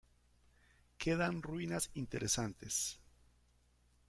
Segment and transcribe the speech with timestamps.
[0.97, 2.97] Quedan ruinas interesantes.